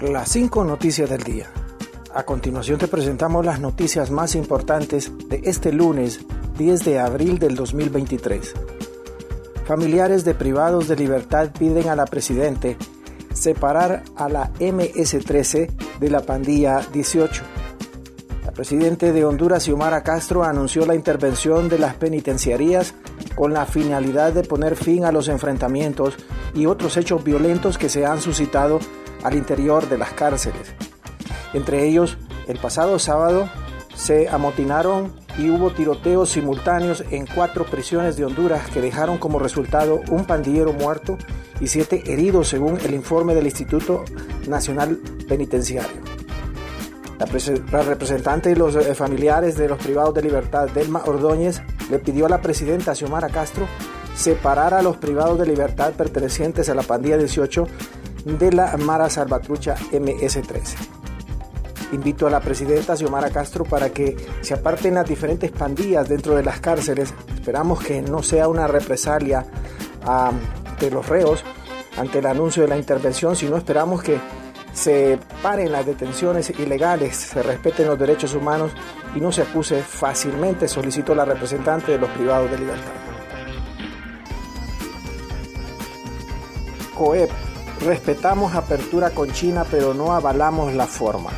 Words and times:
Las 0.00 0.30
cinco 0.30 0.64
noticias 0.64 1.08
del 1.08 1.22
día. 1.22 1.46
A 2.12 2.24
continuación 2.24 2.78
te 2.78 2.88
presentamos 2.88 3.46
las 3.46 3.60
noticias 3.60 4.10
más 4.10 4.34
importantes 4.34 5.12
de 5.28 5.40
este 5.44 5.72
lunes 5.72 6.20
10 6.58 6.84
de 6.84 6.98
abril 6.98 7.38
del 7.38 7.54
2023. 7.54 8.54
Familiares 9.64 10.24
de 10.24 10.34
privados 10.34 10.88
de 10.88 10.96
libertad 10.96 11.50
piden 11.56 11.88
a 11.88 11.96
la 11.96 12.06
Presidente 12.06 12.76
separar 13.32 14.02
a 14.16 14.28
la 14.28 14.52
MS-13 14.54 15.70
de 16.00 16.10
la 16.10 16.20
pandilla 16.20 16.80
18. 16.92 17.42
La 18.44 18.50
Presidente 18.50 19.12
de 19.12 19.24
Honduras, 19.24 19.62
Xiomara 19.62 20.02
Castro, 20.02 20.42
anunció 20.42 20.86
la 20.86 20.96
intervención 20.96 21.68
de 21.68 21.78
las 21.78 21.94
penitenciarías 21.94 22.94
con 23.36 23.52
la 23.52 23.64
finalidad 23.64 24.32
de 24.32 24.42
poner 24.42 24.74
fin 24.74 25.04
a 25.04 25.12
los 25.12 25.28
enfrentamientos 25.28 26.16
y 26.52 26.66
otros 26.66 26.96
hechos 26.96 27.22
violentos 27.22 27.78
que 27.78 27.88
se 27.88 28.04
han 28.04 28.20
suscitado 28.20 28.80
al 29.24 29.34
interior 29.34 29.88
de 29.88 29.98
las 29.98 30.12
cárceles. 30.12 30.74
Entre 31.52 31.84
ellos, 31.84 32.16
el 32.46 32.58
pasado 32.58 32.98
sábado 33.00 33.48
se 33.94 34.28
amotinaron 34.28 35.12
y 35.38 35.50
hubo 35.50 35.70
tiroteos 35.70 36.30
simultáneos 36.30 37.04
en 37.10 37.26
cuatro 37.26 37.64
prisiones 37.64 38.16
de 38.16 38.24
Honduras 38.24 38.68
que 38.70 38.80
dejaron 38.80 39.18
como 39.18 39.38
resultado 39.38 40.00
un 40.10 40.24
pandillero 40.24 40.72
muerto 40.72 41.18
y 41.60 41.66
siete 41.68 42.02
heridos 42.12 42.48
según 42.48 42.78
el 42.80 42.94
informe 42.94 43.34
del 43.34 43.46
Instituto 43.46 44.04
Nacional 44.46 44.98
Penitenciario. 45.28 46.14
La, 47.18 47.82
representante 47.82 48.50
y 48.50 48.54
los 48.54 48.74
eh, 48.74 48.94
familiares 48.94 49.56
de 49.56 49.68
los 49.68 49.78
privados 49.78 50.14
de 50.14 50.22
libertad, 50.22 50.68
Delma 50.68 51.02
Ordóñez, 51.06 51.62
le 51.90 51.98
pidió 51.98 52.26
a 52.26 52.28
la 52.28 52.42
presidenta 52.42 52.94
Xiomara 52.94 53.28
Castro 53.28 53.66
separar 54.16 54.74
a 54.74 54.82
los 54.82 54.96
privados 54.96 55.38
de 55.38 55.46
libertad 55.46 55.92
pertenecientes 55.92 56.68
a 56.68 56.74
la 56.74 56.82
pandilla 56.82 57.16
18 57.16 57.66
de 58.24 58.52
la 58.52 58.76
Mara 58.76 59.10
Salvatrucha 59.10 59.76
MS-13. 59.92 60.76
Invito 61.92 62.26
a 62.26 62.30
la 62.30 62.40
presidenta 62.40 62.96
Xiomara 62.96 63.30
Castro 63.30 63.64
para 63.64 63.90
que 63.90 64.16
se 64.40 64.54
aparten 64.54 64.94
las 64.94 65.08
diferentes 65.08 65.52
pandillas 65.52 66.08
dentro 66.08 66.34
de 66.34 66.42
las 66.42 66.60
cárceles. 66.60 67.14
Esperamos 67.34 67.84
que 67.84 68.02
no 68.02 68.22
sea 68.22 68.48
una 68.48 68.66
represalia 68.66 69.46
de 70.80 70.90
los 70.90 71.08
reos 71.08 71.44
ante 71.96 72.18
el 72.18 72.26
anuncio 72.26 72.62
de 72.62 72.68
la 72.68 72.76
intervención, 72.76 73.36
sino 73.36 73.56
esperamos 73.56 74.02
que 74.02 74.18
se 74.72 75.20
paren 75.40 75.70
las 75.70 75.86
detenciones 75.86 76.50
ilegales, 76.50 77.14
se 77.14 77.42
respeten 77.42 77.86
los 77.86 77.98
derechos 77.98 78.34
humanos 78.34 78.72
y 79.14 79.20
no 79.20 79.30
se 79.30 79.42
acuse 79.42 79.80
fácilmente, 79.82 80.66
solicitó 80.66 81.14
la 81.14 81.24
representante 81.24 81.92
de 81.92 81.98
los 81.98 82.10
privados 82.10 82.50
de 82.50 82.58
libertad. 82.58 82.92
COEP 86.96 87.30
Respetamos 87.84 88.54
apertura 88.54 89.10
con 89.10 89.30
China, 89.32 89.66
pero 89.70 89.92
no 89.92 90.14
avalamos 90.14 90.72
la 90.72 90.86
forma. 90.86 91.30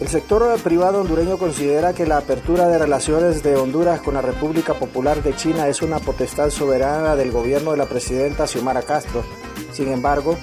El 0.00 0.08
sector 0.08 0.58
privado 0.62 1.02
hondureño 1.02 1.36
considera 1.36 1.92
que 1.92 2.06
la 2.06 2.16
apertura 2.16 2.68
de 2.68 2.78
relaciones 2.78 3.42
de 3.42 3.56
Honduras 3.56 4.00
con 4.00 4.14
la 4.14 4.22
República 4.22 4.72
Popular 4.72 5.22
de 5.22 5.36
China 5.36 5.68
es 5.68 5.82
una 5.82 5.98
potestad 5.98 6.48
soberana 6.48 7.16
del 7.16 7.30
gobierno 7.30 7.72
de 7.72 7.76
la 7.76 7.84
presidenta 7.84 8.46
Xiomara 8.46 8.80
Castro. 8.80 9.22
Sin 9.72 9.92
embargo, 9.92 10.38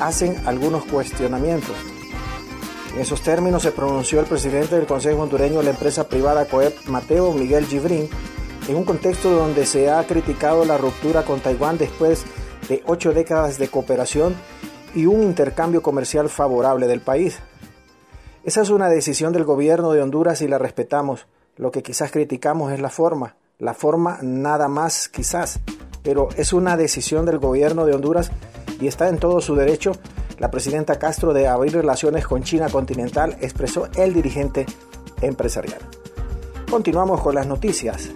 hacen 0.00 0.36
algunos 0.44 0.86
cuestionamientos. 0.86 1.76
En 2.96 3.00
esos 3.00 3.20
términos 3.20 3.62
se 3.62 3.70
pronunció 3.70 4.18
el 4.18 4.26
presidente 4.26 4.74
del 4.74 4.88
Consejo 4.88 5.22
Hondureño 5.22 5.58
de 5.58 5.66
la 5.66 5.70
empresa 5.70 6.08
privada 6.08 6.46
COEP, 6.46 6.88
Mateo 6.88 7.32
Miguel 7.32 7.66
Gibrín, 7.66 8.08
en 8.66 8.74
un 8.74 8.84
contexto 8.84 9.30
donde 9.30 9.66
se 9.66 9.88
ha 9.88 10.04
criticado 10.04 10.64
la 10.64 10.78
ruptura 10.78 11.22
con 11.22 11.38
Taiwán 11.38 11.78
después 11.78 12.24
de 12.24 12.45
ocho 12.86 13.12
décadas 13.12 13.58
de 13.58 13.68
cooperación 13.68 14.34
y 14.94 15.06
un 15.06 15.22
intercambio 15.22 15.82
comercial 15.82 16.28
favorable 16.28 16.86
del 16.86 17.00
país. 17.00 17.38
Esa 18.44 18.62
es 18.62 18.70
una 18.70 18.88
decisión 18.88 19.32
del 19.32 19.44
gobierno 19.44 19.92
de 19.92 20.02
Honduras 20.02 20.40
y 20.40 20.48
la 20.48 20.58
respetamos. 20.58 21.26
Lo 21.56 21.70
que 21.70 21.82
quizás 21.82 22.12
criticamos 22.12 22.72
es 22.72 22.80
la 22.80 22.90
forma. 22.90 23.36
La 23.58 23.74
forma 23.74 24.18
nada 24.22 24.68
más 24.68 25.08
quizás, 25.08 25.60
pero 26.02 26.28
es 26.36 26.52
una 26.52 26.76
decisión 26.76 27.24
del 27.24 27.38
gobierno 27.38 27.86
de 27.86 27.94
Honduras 27.94 28.30
y 28.80 28.86
está 28.86 29.08
en 29.08 29.18
todo 29.18 29.40
su 29.40 29.54
derecho. 29.56 29.92
La 30.38 30.50
presidenta 30.50 30.98
Castro 30.98 31.32
de 31.32 31.48
abrir 31.48 31.72
relaciones 31.72 32.26
con 32.26 32.42
China 32.42 32.68
continental 32.68 33.36
expresó 33.40 33.88
el 33.96 34.12
dirigente 34.12 34.66
empresarial. 35.22 35.80
Continuamos 36.70 37.20
con 37.22 37.34
las 37.34 37.46
noticias 37.46 38.10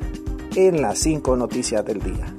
en 0.55 0.83
las 0.83 0.99
cinco 0.99 1.37
noticias 1.37 1.85
del 1.85 2.01
día. 2.01 2.35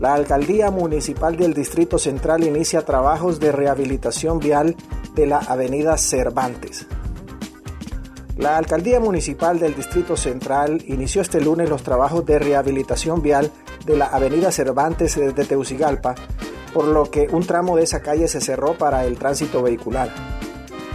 La 0.00 0.14
Alcaldía 0.14 0.70
Municipal 0.70 1.36
del 1.36 1.52
Distrito 1.52 1.98
Central 1.98 2.42
inicia 2.42 2.86
trabajos 2.86 3.38
de 3.38 3.52
rehabilitación 3.52 4.38
vial 4.38 4.74
de 5.14 5.26
la 5.26 5.36
Avenida 5.36 5.98
Cervantes. 5.98 6.86
La 8.38 8.56
Alcaldía 8.56 8.98
Municipal 8.98 9.58
del 9.58 9.74
Distrito 9.74 10.16
Central 10.16 10.82
inició 10.86 11.20
este 11.20 11.42
lunes 11.42 11.68
los 11.68 11.82
trabajos 11.82 12.24
de 12.24 12.38
rehabilitación 12.38 13.20
vial 13.20 13.52
de 13.84 13.98
la 13.98 14.06
Avenida 14.06 14.50
Cervantes 14.50 15.16
de 15.16 15.44
Teucigalpa, 15.44 16.14
por 16.72 16.86
lo 16.86 17.10
que 17.10 17.28
un 17.30 17.46
tramo 17.46 17.76
de 17.76 17.82
esa 17.82 18.00
calle 18.00 18.26
se 18.26 18.40
cerró 18.40 18.78
para 18.78 19.04
el 19.04 19.18
tránsito 19.18 19.62
vehicular. 19.62 20.39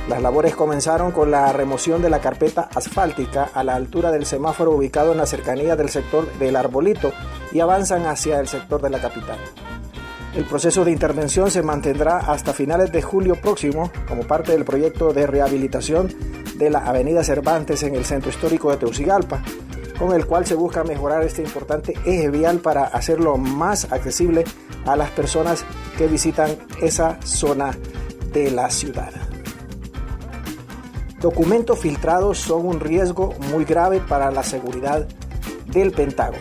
Las 0.08 0.22
labores 0.22 0.56
comenzaron 0.56 1.12
con 1.12 1.32
la 1.32 1.52
remoción 1.52 2.04
de 2.04 2.12
la 2.12 2.22
carpeta 2.22 2.70
asfáltica 2.76 3.50
a 3.52 3.64
la 3.64 3.74
altura 3.74 4.12
del 4.12 4.28
semáforo 4.28 4.72
ubicado 4.72 5.12
en 5.12 5.18
la 5.18 5.26
cercanía 5.26 5.76
del 5.76 5.90
sector 5.90 6.32
del 6.38 6.56
Arbolito 6.56 7.12
y 7.52 7.60
avanzan 7.60 8.06
hacia 8.06 8.40
el 8.40 8.48
sector 8.48 8.82
de 8.84 8.92
la 8.92 9.02
capital. 9.02 9.40
El 10.36 10.46
proceso 10.46 10.86
de 10.86 10.92
intervención 10.92 11.50
se 11.50 11.64
mantendrá 11.64 12.18
hasta 12.18 12.54
finales 12.54 12.92
de 12.92 13.02
julio 13.02 13.36
próximo 13.42 13.92
como 14.08 14.28
parte 14.28 14.52
del 14.52 14.64
proyecto 14.64 15.12
de 15.12 15.26
rehabilitación 15.26 16.14
de 16.56 16.70
la 16.70 16.80
Avenida 16.80 17.24
Cervantes 17.24 17.82
en 17.82 17.96
el 17.96 18.06
centro 18.06 18.30
histórico 18.30 18.70
de 18.70 18.78
Teucigalpa, 18.78 19.42
con 19.98 20.14
el 20.14 20.28
cual 20.28 20.46
se 20.46 20.54
busca 20.54 20.84
mejorar 20.84 21.24
este 21.24 21.42
importante 21.42 21.94
eje 22.06 22.30
vial 22.30 22.60
para 22.60 22.84
hacerlo 22.84 23.38
más 23.38 23.92
accesible 23.92 24.44
a 24.86 24.96
las 24.96 25.10
personas 25.12 25.66
que 25.98 26.06
visitan 26.06 26.52
esa 26.80 27.18
zona 27.24 27.76
de 28.32 28.52
la 28.52 28.70
ciudad. 28.70 29.25
Documentos 31.26 31.80
filtrados 31.80 32.38
son 32.38 32.68
un 32.68 32.80
riesgo 32.80 33.34
muy 33.52 33.66
grave 33.66 34.00
para 34.00 34.30
la 34.30 34.44
seguridad 34.44 35.08
del 35.66 35.92
Pentágono. 35.92 36.38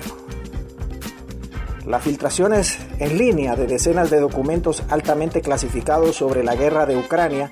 Las 1.86 2.02
filtraciones 2.02 2.78
en 2.98 3.16
línea 3.16 3.56
de 3.56 3.66
decenas 3.66 4.10
de 4.10 4.20
documentos 4.20 4.82
altamente 4.90 5.40
clasificados 5.40 6.16
sobre 6.16 6.44
la 6.44 6.54
guerra 6.54 6.84
de 6.84 6.98
Ucrania 6.98 7.50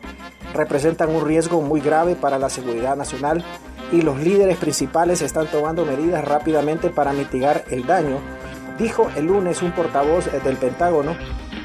representan 0.52 1.08
un 1.08 1.24
riesgo 1.24 1.62
muy 1.62 1.80
grave 1.80 2.16
para 2.16 2.38
la 2.38 2.50
seguridad 2.50 2.96
nacional 2.96 3.42
y 3.92 4.02
los 4.02 4.20
líderes 4.20 4.58
principales 4.58 5.22
están 5.22 5.46
tomando 5.46 5.86
medidas 5.86 6.22
rápidamente 6.22 6.90
para 6.90 7.14
mitigar 7.14 7.64
el 7.70 7.86
daño, 7.86 8.18
dijo 8.78 9.10
el 9.16 9.26
lunes 9.26 9.62
un 9.62 9.72
portavoz 9.72 10.30
del 10.44 10.56
Pentágono, 10.56 11.16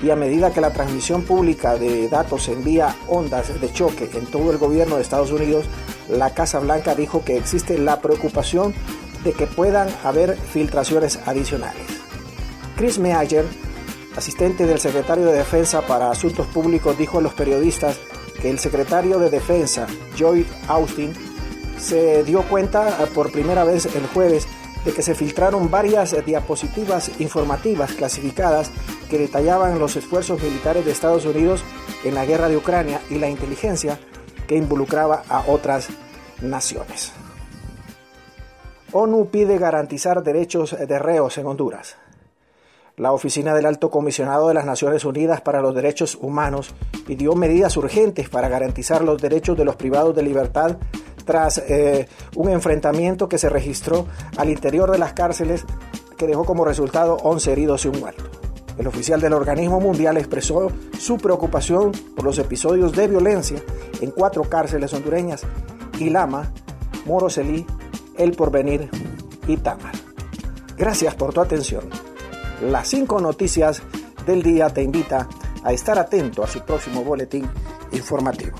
y 0.01 0.11
a 0.11 0.15
medida 0.15 0.51
que 0.51 0.61
la 0.61 0.71
transmisión 0.71 1.23
pública 1.23 1.75
de 1.75 2.07
datos 2.07 2.47
envía 2.49 2.95
ondas 3.07 3.59
de 3.59 3.71
choque 3.71 4.09
en 4.13 4.25
todo 4.27 4.51
el 4.51 4.57
gobierno 4.57 4.95
de 4.95 5.01
Estados 5.01 5.31
Unidos, 5.31 5.65
la 6.09 6.33
Casa 6.33 6.59
Blanca 6.59 6.93
dijo 6.93 7.23
que 7.25 7.37
existe 7.37 7.77
la 7.77 7.99
preocupación 7.99 8.73
de 9.23 9.33
que 9.33 9.47
puedan 9.47 9.89
haber 10.03 10.37
filtraciones 10.37 11.19
adicionales. 11.25 11.81
Chris 12.75 12.99
Meager, 12.99 13.45
asistente 14.15 14.67
del 14.67 14.79
secretario 14.79 15.25
de 15.25 15.33
Defensa 15.33 15.81
para 15.81 16.11
Asuntos 16.11 16.45
Públicos, 16.47 16.97
dijo 16.97 17.17
a 17.17 17.21
los 17.21 17.33
periodistas 17.33 17.97
que 18.39 18.51
el 18.51 18.59
secretario 18.59 19.17
de 19.17 19.31
Defensa, 19.31 19.87
Joy 20.15 20.45
Austin, 20.67 21.11
se 21.79 22.23
dio 22.23 22.43
cuenta 22.43 22.95
por 23.13 23.31
primera 23.31 23.63
vez 23.63 23.85
el 23.87 24.05
jueves 24.07 24.47
de 24.85 24.93
que 24.93 25.01
se 25.01 25.15
filtraron 25.15 25.69
varias 25.69 26.15
diapositivas 26.25 27.19
informativas 27.19 27.93
clasificadas 27.93 28.71
que 29.09 29.17
detallaban 29.17 29.79
los 29.79 29.95
esfuerzos 29.95 30.41
militares 30.41 30.85
de 30.85 30.91
Estados 30.91 31.25
Unidos 31.25 31.63
en 32.03 32.15
la 32.15 32.25
guerra 32.25 32.49
de 32.49 32.57
Ucrania 32.57 33.01
y 33.09 33.15
la 33.15 33.29
inteligencia 33.29 33.99
que 34.47 34.55
involucraba 34.55 35.23
a 35.29 35.43
otras 35.47 35.89
naciones. 36.41 37.11
ONU 38.93 39.29
pide 39.29 39.57
garantizar 39.57 40.23
derechos 40.23 40.75
de 40.77 40.99
reos 40.99 41.37
en 41.37 41.45
Honduras. 41.45 41.97
La 42.95 43.11
Oficina 43.11 43.53
del 43.53 43.67
Alto 43.67 43.91
Comisionado 43.91 44.47
de 44.47 44.55
las 44.55 44.65
Naciones 44.65 45.05
Unidas 45.05 45.41
para 45.41 45.61
los 45.61 45.75
Derechos 45.75 46.17
Humanos 46.19 46.73
pidió 47.05 47.35
medidas 47.35 47.77
urgentes 47.77 48.29
para 48.29 48.49
garantizar 48.49 49.03
los 49.03 49.21
derechos 49.21 49.57
de 49.57 49.65
los 49.65 49.75
privados 49.75 50.15
de 50.15 50.23
libertad 50.23 50.77
tras 51.27 51.59
eh, 51.59 52.07
un 52.35 52.49
enfrentamiento 52.49 53.29
que 53.29 53.37
se 53.37 53.49
registró 53.49 54.07
al 54.37 54.49
interior 54.49 54.89
de 54.89 54.97
las 54.97 55.13
cárceles 55.13 55.63
que 56.17 56.25
dejó 56.25 56.43
como 56.45 56.65
resultado 56.65 57.17
11 57.17 57.51
heridos 57.51 57.85
y 57.85 57.89
un 57.89 57.99
muerto. 57.99 58.23
El 58.79 58.87
oficial 58.87 59.21
del 59.21 59.33
organismo 59.33 59.79
mundial 59.79 60.17
expresó 60.17 60.71
su 60.97 61.17
preocupación 61.17 61.91
por 62.15 62.25
los 62.25 62.39
episodios 62.39 62.93
de 62.93 63.07
violencia 63.07 63.61
en 64.01 64.09
cuatro 64.09 64.43
cárceles 64.43 64.91
hondureñas, 64.93 65.43
Ilama, 65.99 66.51
Moroselí, 67.05 67.63
El 68.17 68.31
Porvenir 68.31 68.89
y 69.47 69.57
Tamar. 69.57 69.93
Gracias 70.75 71.13
por 71.13 71.33
tu 71.33 71.41
atención 71.41 71.89
las 72.61 72.87
cinco 72.87 73.21
noticias 73.21 73.83
del 74.25 74.41
día 74.41 74.69
te 74.69 74.81
invita 74.81 75.27
a 75.63 75.73
estar 75.73 75.99
atento 75.99 76.43
a 76.43 76.47
su 76.47 76.61
próximo 76.61 77.03
boletín 77.03 77.47
informativo. 77.91 78.57